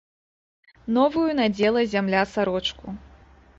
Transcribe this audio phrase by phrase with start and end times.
[0.95, 2.99] Новую надзела зямля сарочку.